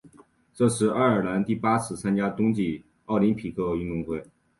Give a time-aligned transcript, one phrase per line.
[0.55, 4.25] 这是爱尔兰第八次参加冬季奥林匹克运动会。